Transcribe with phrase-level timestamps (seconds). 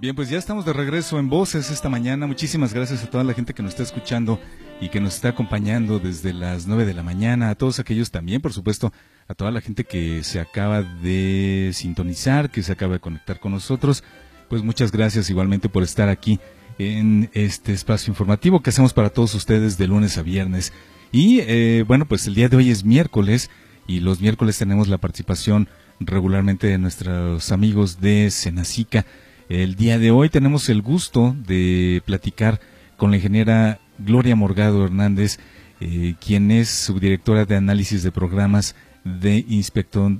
[0.00, 2.28] Bien, pues ya estamos de regreso en Voces esta mañana.
[2.28, 4.38] Muchísimas gracias a toda la gente que nos está escuchando
[4.80, 7.50] y que nos está acompañando desde las 9 de la mañana.
[7.50, 8.92] A todos aquellos también, por supuesto,
[9.26, 13.50] a toda la gente que se acaba de sintonizar, que se acaba de conectar con
[13.50, 14.04] nosotros.
[14.48, 16.38] Pues muchas gracias igualmente por estar aquí
[16.78, 20.72] en este espacio informativo que hacemos para todos ustedes de lunes a viernes.
[21.10, 23.50] Y eh, bueno, pues el día de hoy es miércoles
[23.88, 25.68] y los miércoles tenemos la participación
[25.98, 29.04] regularmente de nuestros amigos de Senacica.
[29.48, 32.60] El día de hoy tenemos el gusto de platicar
[32.98, 35.38] con la ingeniera Gloria Morgado Hernández,
[35.80, 39.42] eh, quien es subdirectora de análisis de programas de,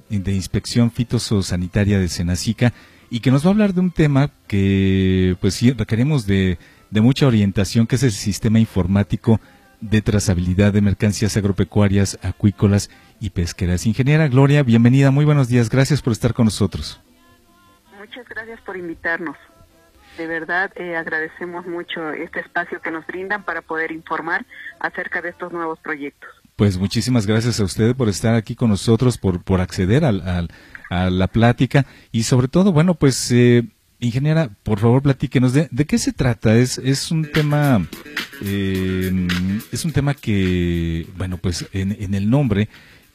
[0.08, 2.72] de inspección fitosanitaria de Senacica
[3.10, 6.58] y que nos va a hablar de un tema que pues sí requerimos de,
[6.90, 9.42] de mucha orientación, que es el sistema informático
[9.82, 12.88] de trazabilidad de mercancías agropecuarias, acuícolas
[13.20, 13.84] y pesqueras.
[13.84, 16.98] Ingeniera Gloria, bienvenida, muy buenos días, gracias por estar con nosotros.
[18.08, 19.36] Muchas gracias por invitarnos.
[20.16, 24.46] De verdad, eh, agradecemos mucho este espacio que nos brindan para poder informar
[24.80, 26.30] acerca de estos nuevos proyectos.
[26.56, 30.48] Pues muchísimas gracias a usted por estar aquí con nosotros, por, por acceder al,
[30.88, 33.64] a la plática y sobre todo, bueno, pues, eh,
[34.00, 36.56] ingeniera, por favor, platíquenos de, de qué se trata.
[36.56, 37.86] Es, es un tema,
[38.42, 39.28] eh,
[39.70, 42.70] es un tema que, bueno, pues en, en el nombre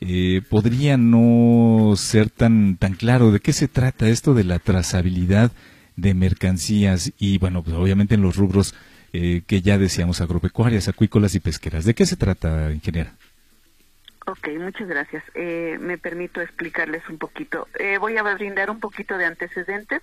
[0.06, 5.54] eh, podría no ser tan, tan claro de qué se trata esto de la trazabilidad
[5.96, 8.76] de mercancías y, bueno, pues obviamente en los rubros
[9.14, 11.86] eh, que ya decíamos agropecuarias, acuícolas y pesqueras.
[11.86, 13.14] ¿De qué se trata, ingeniera?
[14.26, 15.24] Ok, muchas gracias.
[15.36, 17.70] Eh, me permito explicarles un poquito.
[18.02, 20.02] voy a brindar un poquito de antecedentes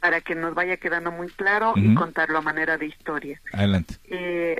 [0.00, 3.40] para que nos vaya quedando muy claro y contarlo a manera de historia.
[3.52, 3.94] Adelante.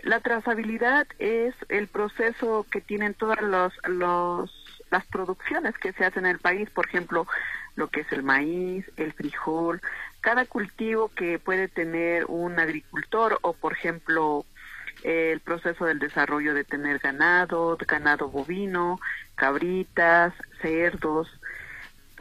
[0.05, 4.60] la trazabilidad es el proceso que tienen todos los, los
[4.91, 7.27] las producciones que se hacen en el país, por ejemplo,
[7.77, 9.81] lo que es el maíz, el frijol,
[10.21, 14.45] cada cultivo que puede tener un agricultor o, por ejemplo,
[15.03, 19.01] el proceso del desarrollo de tener ganado, ganado bovino,
[19.37, 21.29] cabritas, cerdos,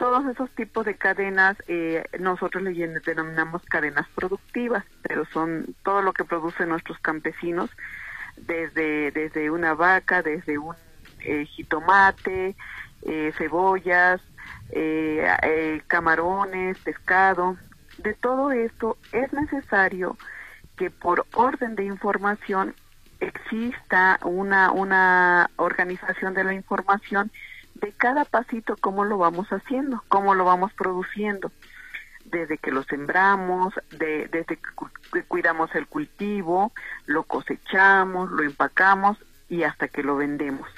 [0.00, 6.14] todos esos tipos de cadenas eh, nosotros le denominamos cadenas productivas, pero son todo lo
[6.14, 7.68] que producen nuestros campesinos
[8.38, 10.74] desde desde una vaca, desde un
[11.24, 12.56] eh, jitomate,
[13.02, 14.20] eh, cebollas,
[14.70, 17.56] eh, camarones, pescado.
[17.98, 20.16] De todo esto es necesario
[20.76, 22.74] que por orden de información
[23.20, 27.30] exista una, una organización de la información
[27.74, 31.52] de cada pasito, cómo lo vamos haciendo, cómo lo vamos produciendo,
[32.24, 34.58] desde que lo sembramos, de, desde
[35.12, 36.72] que cuidamos el cultivo,
[37.06, 40.68] lo cosechamos, lo empacamos y hasta que lo vendemos.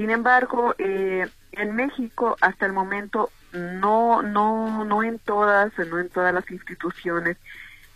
[0.00, 6.08] Sin embargo, eh, en México hasta el momento no, no, no en todas, no en
[6.08, 7.36] todas las instituciones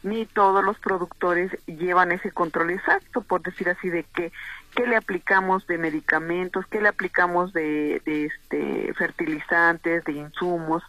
[0.02, 4.32] ni todos los productores llevan ese control exacto, por decir así, de que
[4.76, 10.82] qué le aplicamos de medicamentos, qué le aplicamos de, de este fertilizantes, de insumos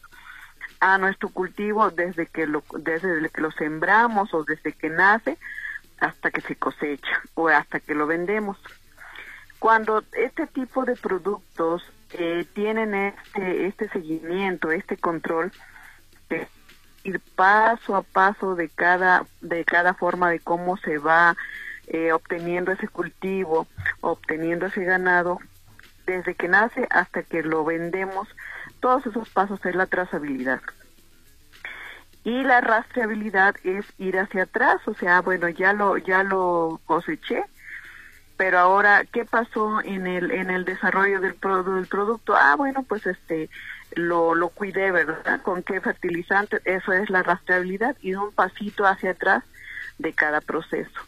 [0.82, 5.38] a nuestro cultivo desde que lo desde que lo sembramos o desde que nace
[6.02, 8.58] hasta que se cosecha o hasta que lo vendemos.
[9.66, 11.82] Cuando este tipo de productos
[12.12, 15.52] eh, tienen este, este seguimiento, este control,
[16.30, 16.48] de
[17.04, 21.36] ir paso a paso de cada, de cada forma de cómo se va
[21.88, 23.66] eh, obteniendo ese cultivo,
[24.02, 25.40] obteniendo ese ganado,
[26.06, 28.28] desde que nace hasta que lo vendemos,
[28.82, 30.62] todos esos pasos es la trazabilidad.
[32.24, 37.46] Y la rastreabilidad es ir hacia atrás, o sea, bueno, ya lo, ya lo coseché,
[38.38, 43.06] pero ahora qué pasó en el en el desarrollo del, del producto ah bueno pues
[43.06, 43.50] este
[43.94, 49.12] lo lo cuidé verdad con qué fertilizante eso es la rastreabilidad y un pasito hacia
[49.12, 49.44] atrás
[49.98, 51.00] de cada proceso.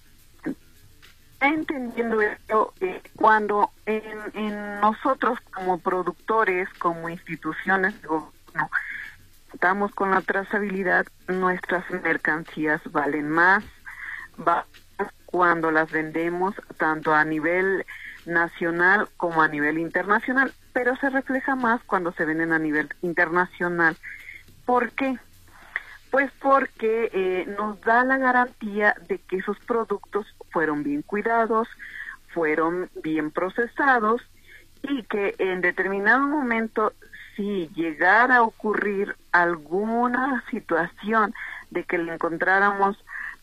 [1.40, 8.70] Entendiendo esto eh, cuando en, en nosotros como productores como instituciones de gobierno
[9.54, 13.64] estamos con la trazabilidad nuestras mercancías valen más
[14.46, 14.66] va
[15.26, 17.85] cuando las vendemos tanto a nivel
[18.26, 23.96] nacional como a nivel internacional, pero se refleja más cuando se venden a nivel internacional.
[24.66, 25.17] ¿Por qué?
[26.11, 31.67] Pues porque eh, nos da la garantía de que esos productos fueron bien cuidados,
[32.34, 34.22] fueron bien procesados
[34.84, 36.94] y que en determinado momento
[37.35, 41.34] si llegara a ocurrir alguna situación
[41.70, 42.97] de que le encontráramos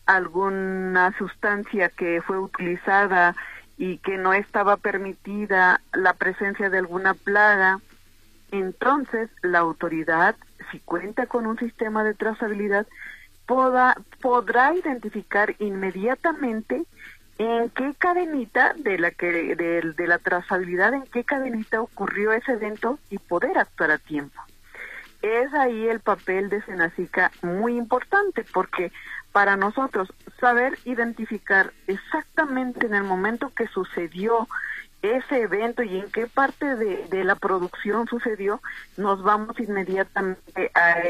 [0.05, 3.35] alguna sustancia que fue utilizada
[3.77, 7.79] y que no estaba permitida la presencia de alguna plaga,
[8.51, 10.35] entonces la autoridad,
[10.71, 12.87] si cuenta con un sistema de trazabilidad,
[13.45, 16.83] podrá identificar inmediatamente
[17.37, 22.53] en qué cadenita de la que de, de, la trazabilidad en qué cadenita ocurrió ese
[22.53, 24.41] evento y poder actuar a tiempo.
[25.21, 28.91] Es ahí el papel de Senacica muy importante porque
[29.35, 30.07] para nosotros
[30.39, 34.47] saber identificar exactamente en el momento que sucedió
[35.01, 38.61] ese evento y en qué parte de, la producción sucedió,
[38.95, 41.01] nos vamos inmediatamente a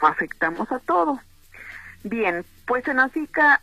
[0.00, 1.20] afectamos a todos.
[2.02, 3.60] Bien, pues Senacica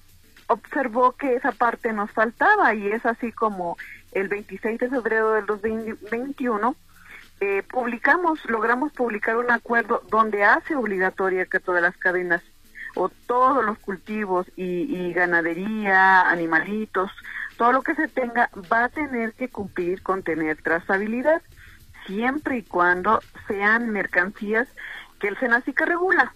[0.47, 3.75] observó que esa parte nos faltaba y es así como
[4.13, 6.77] el 26 de febrero del 2021
[7.41, 12.41] eh, publicamos, logramos publicar un acuerdo donde hace obligatoria que todas las cadenas
[12.95, 17.11] o todos los cultivos y, ganadería, animalitos,
[17.57, 21.41] todo lo que se tenga va a tener que cumplir con tener trazabilidad
[22.07, 24.67] siempre y cuando sean mercancías
[25.19, 26.33] que el Senacica regula.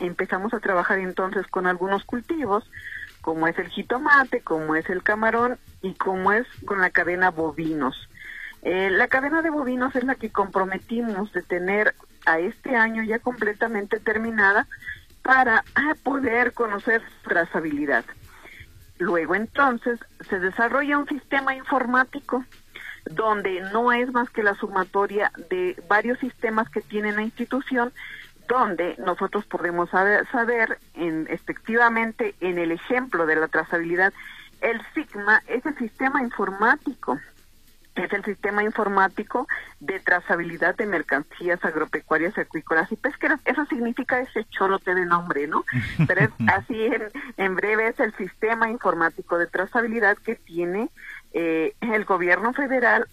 [0.00, 2.70] Empezamos a trabajar entonces con algunos cultivos
[3.22, 8.08] como es el jitomate, como es el camarón y como es con la cadena bovinos.
[8.62, 11.94] Eh, la cadena de bovinos es la que comprometimos de tener
[12.24, 14.66] a este año ya completamente terminada
[15.26, 15.64] para
[16.04, 18.04] poder conocer trazabilidad.
[18.98, 22.44] Luego entonces se desarrolla un sistema informático
[23.10, 27.92] donde no es más que la sumatoria de varios sistemas que tiene la institución
[28.46, 34.12] donde nosotros podemos saber, saber en, efectivamente en el ejemplo de la trazabilidad,
[34.60, 37.18] el SIGMA es el sistema informático,
[37.96, 39.48] es el sistema informático
[39.80, 43.40] de trazabilidad de mercancías agropecuarias, acuícolas y pesqueras.
[43.44, 45.64] Eso significa ese cholote de nombre, ¿no?
[46.06, 47.02] Pero es así en,
[47.36, 50.90] en breve es el sistema informático de trazabilidad que tiene
[51.32, 53.06] eh, el gobierno federal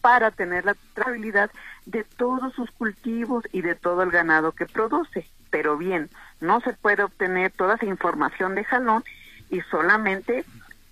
[0.00, 1.50] para tener la trazabilidad
[1.86, 5.26] de todos sus cultivos y de todo el ganado que produce.
[5.50, 6.10] Pero bien,
[6.40, 9.04] no se puede obtener toda esa información de jalón
[9.50, 10.44] y solamente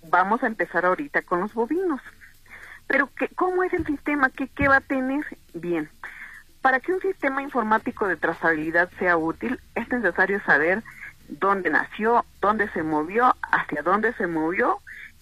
[0.09, 2.01] vamos a empezar ahorita con los bovinos.
[2.89, 4.31] Pero ¿qué, ¿cómo es el sistema?
[4.31, 5.23] ¿Qué, ¿Qué va a tener?
[5.53, 5.89] Bien,
[6.61, 10.83] para que un sistema informático de trazabilidad sea útil es necesario saber
[11.27, 14.79] dónde nació, dónde se movió, hacia dónde se movió,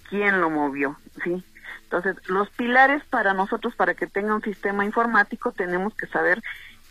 [0.10, 1.44] quién lo movió, ¿sí?
[1.84, 6.42] Entonces, los pilares para nosotros, para que tenga un sistema informático, tenemos que saber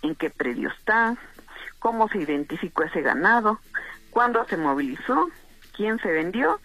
[0.03, 1.17] en qué predio está,
[1.79, 3.61] cómo se identificó ese ganado,
[4.11, 5.31] cuándo se movilizó,
[5.75, 6.61] quién se vendió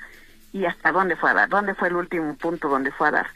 [0.53, 3.27] y hasta dónde fue a dar, dónde fue el último punto donde fue a dar.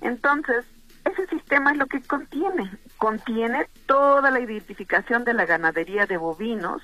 [0.00, 0.64] Entonces,
[1.04, 6.82] ese sistema es lo que contiene, contiene toda la identificación de la ganadería de bovinos,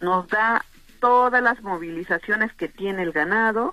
[0.00, 0.64] nos da
[1.00, 3.72] todas las movilizaciones que tiene el ganado,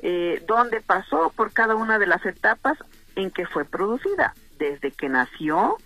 [0.00, 2.76] eh, dónde pasó por cada una de las etapas
[3.16, 4.34] en que fue producida.
[4.58, 5.78] Desde que nació,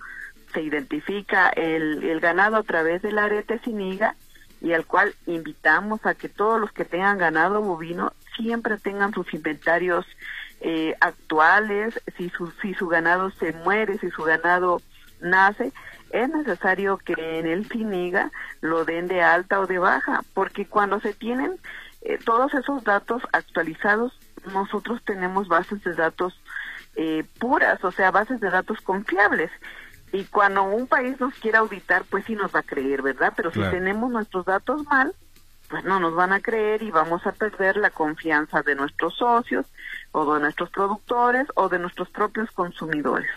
[0.53, 4.17] se identifica el, el ganado a través del arete siniga
[4.61, 9.33] y al cual invitamos a que todos los que tengan ganado bovino siempre tengan sus
[9.35, 10.07] inventarios
[10.61, 14.81] eh, actuales, si su, si su ganado se muere, si su ganado
[15.21, 15.73] nace,
[16.11, 18.31] es necesario que en el FINIGA
[18.61, 21.59] lo den de alta o de baja, porque cuando se tienen
[22.03, 24.19] eh, todos esos datos actualizados,
[24.53, 26.41] nosotros tenemos bases de datos
[26.95, 29.51] eh, puras, o sea, bases de datos confiables.
[30.13, 33.33] Y cuando un país nos quiera auditar, pues sí nos va a creer, ¿verdad?
[33.37, 35.15] Pero si tenemos nuestros datos mal,
[35.69, 39.67] pues no nos van a creer y vamos a perder la confianza de nuestros socios
[40.13, 43.31] o de nuestros productores o de nuestros propios consumidores.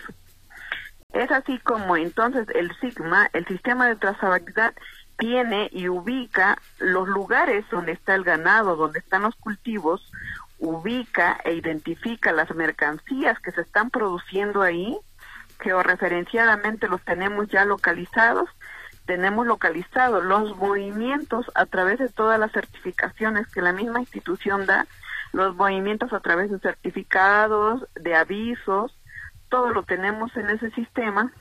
[1.12, 4.74] Es así como entonces el SIGMA, el sistema de trazabilidad,
[5.18, 10.10] tiene y ubica los lugares donde está el ganado, donde están los cultivos,
[10.58, 14.96] ubica e identifica las mercancías que se están produciendo ahí,
[15.60, 18.48] georreferenciadamente los tenemos ya localizados,
[19.10, 24.86] tenemos localizados los movimientos a través de todas las certificaciones que la misma institución da,
[25.32, 28.96] los movimientos a través de certificados, de avisos,
[29.48, 31.32] todo lo tenemos en ese sistema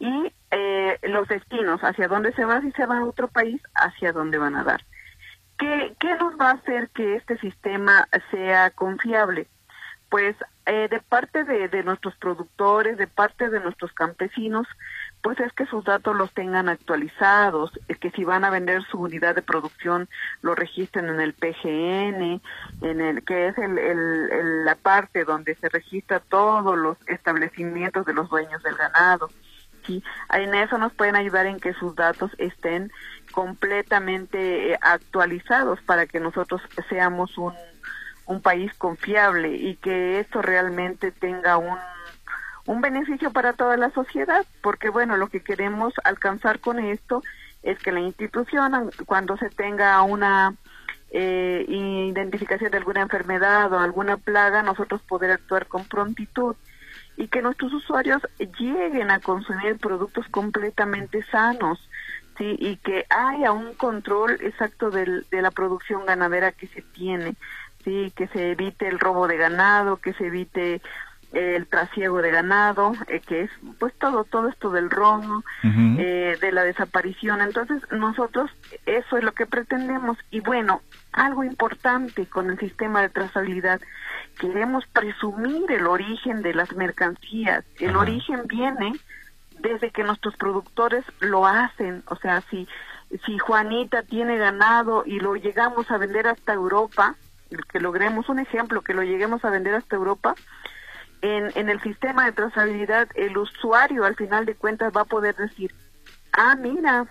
[0.00, 4.12] y eh, los destinos, hacia dónde se va, si se va a otro país, hacia
[4.12, 4.84] dónde van a dar.
[5.58, 9.46] ¿Qué, qué nos va a hacer que este sistema sea confiable?
[10.08, 10.34] Pues
[10.66, 14.66] eh, de parte de, de nuestros productores, de parte de nuestros campesinos,
[15.22, 19.34] pues es que sus datos los tengan actualizados, que si van a vender su unidad
[19.34, 20.08] de producción
[20.42, 22.40] lo registren en el PGN,
[22.82, 28.14] en el que es el, el, la parte donde se registra todos los establecimientos de
[28.14, 29.28] los dueños del ganado
[30.30, 32.90] en eso nos pueden ayudar en que sus datos estén
[33.32, 37.54] completamente eh, actualizados para que nosotros seamos un,
[38.26, 41.78] un país confiable y que esto realmente tenga un,
[42.66, 47.22] un beneficio para toda la sociedad, porque bueno, lo que queremos alcanzar con esto
[47.62, 50.54] es que la institución, cuando se tenga una
[51.10, 56.56] eh, identificación de alguna enfermedad o alguna plaga, nosotros poder actuar con prontitud
[57.16, 58.22] y que nuestros usuarios
[58.58, 61.78] lleguen a consumir productos completamente sanos,
[62.36, 67.34] sí, y que haya un control exacto de la producción ganadera que se tiene,
[67.84, 70.82] sí, que se evite el robo de ganado, que se evite
[71.32, 76.52] el trasiego de ganado, eh, que es pues todo todo esto del robo, eh, de
[76.52, 77.40] la desaparición.
[77.40, 78.50] Entonces nosotros
[78.86, 83.80] eso es lo que pretendemos y bueno, algo importante con el sistema de trazabilidad,
[84.38, 87.64] queremos presumir el origen de las mercancías.
[87.78, 88.92] El origen viene
[89.58, 92.68] desde que nuestros productores lo hacen, o sea, si
[93.24, 97.14] si Juanita tiene ganado y lo llegamos a vender hasta Europa,
[97.72, 100.34] que logremos un ejemplo, que lo lleguemos a vender hasta Europa,
[101.22, 105.34] en, en el sistema de trazabilidad el usuario al final de cuentas va a poder
[105.36, 105.74] decir,
[106.32, 107.06] ah, mira,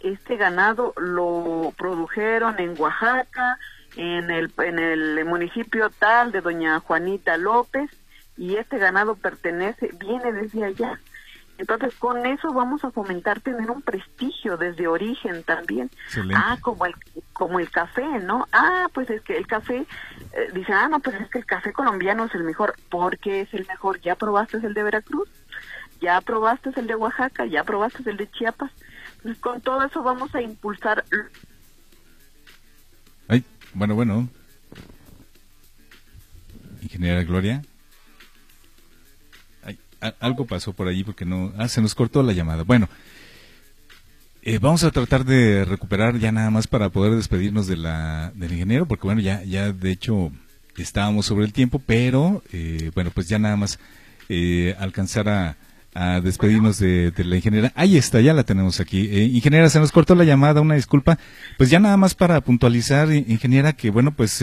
[0.00, 3.58] este ganado lo produjeron en Oaxaca,
[3.96, 7.90] en el, en el municipio tal de doña Juanita López,
[8.36, 11.00] y este ganado pertenece, viene desde allá.
[11.58, 15.90] Entonces, con eso vamos a fomentar tener un prestigio desde origen también.
[16.34, 16.94] Ah, como el,
[17.32, 18.46] como el café, ¿no?
[18.52, 19.84] Ah, pues es que el café,
[20.32, 22.76] eh, dice, ah, no, pues es que el café colombiano es el mejor.
[22.88, 24.00] ¿Por qué es el mejor?
[24.00, 25.28] ¿Ya probaste el de Veracruz?
[26.00, 27.44] ¿Ya probaste el de Oaxaca?
[27.44, 28.70] ¿Ya probaste el de Chiapas?
[29.22, 31.04] Pues con todo eso vamos a impulsar.
[33.26, 34.28] Ay, bueno, bueno.
[36.82, 37.62] Ingeniera Gloria
[40.20, 42.62] algo pasó por allí porque no, ah, se nos cortó la llamada.
[42.62, 42.88] Bueno,
[44.42, 48.52] eh, vamos a tratar de recuperar ya nada más para poder despedirnos de la, del
[48.52, 50.32] ingeniero, porque bueno, ya, ya de hecho
[50.76, 53.78] estábamos sobre el tiempo, pero eh, bueno, pues ya nada más
[54.28, 55.56] eh, alcanzar a,
[55.92, 57.72] a despedirnos de, la ingeniera.
[57.74, 59.10] Ahí está, ya la tenemos aquí.
[59.34, 61.18] ingeniera, se nos cortó la llamada, una disculpa.
[61.56, 64.38] Pues ya nada más para puntualizar, ingeniera, que bueno, pues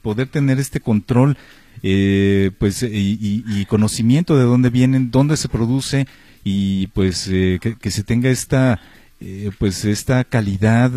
[0.00, 1.36] poder tener este control
[1.82, 6.06] eh, pues y, conocimiento de dónde vienen, dónde se produce
[6.44, 8.80] y pues eh, que, se tenga esta
[9.20, 10.90] eh, pues esta calidad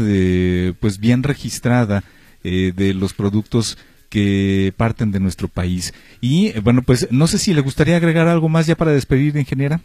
[0.80, 2.04] pues bien registrada
[2.44, 3.80] de los productos
[4.10, 5.96] que parten de nuestro país.
[6.22, 9.82] Y bueno, pues no sé si le gustaría agregar algo más ya para despedir, ingeniera.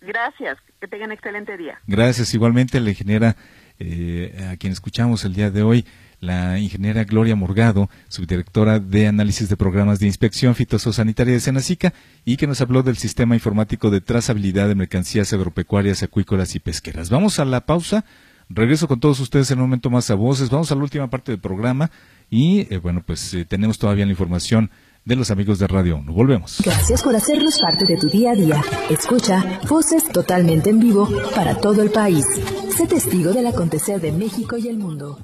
[0.00, 1.78] Gracias, que tengan excelente día.
[1.86, 3.36] Gracias, igualmente a la ingeniera
[3.78, 5.84] eh, a quien escuchamos el día de hoy,
[6.18, 11.92] la ingeniera Gloria Morgado, subdirectora de análisis de programas de inspección fitosanitaria de Senacica
[12.24, 17.10] y que nos habló del sistema informático de trazabilidad de mercancías agropecuarias, acuícolas y pesqueras.
[17.10, 18.04] Vamos a la pausa.
[18.54, 20.50] Regreso con todos ustedes en un momento más a voces.
[20.50, 21.90] Vamos a la última parte del programa
[22.30, 24.70] y eh, bueno, pues eh, tenemos todavía la información
[25.04, 26.12] de los amigos de Radio 1.
[26.12, 26.60] Volvemos.
[26.64, 28.62] Gracias por hacernos parte de tu día a día.
[28.90, 32.24] Escucha voces totalmente en vivo para todo el país.
[32.76, 35.18] Sé testigo del acontecer de México y el mundo.